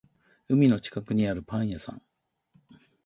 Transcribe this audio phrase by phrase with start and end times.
[0.49, 2.01] 海の近くにあるパン屋さん